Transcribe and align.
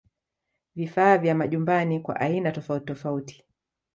Vifaa 0.75 1.17
vya 1.17 1.35
majumbani 1.35 1.99
kwa 1.99 2.19
aina 2.19 2.51
tofauti 2.51 2.85
tofauti 2.85 3.43